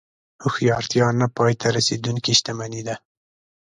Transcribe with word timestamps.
هوښیارتیا 0.43 1.07
نه 1.19 1.27
پای 1.37 1.53
ته 1.61 1.67
رسېدونکې 1.77 2.31
شتمني 2.39 2.81
ده. 2.87 2.95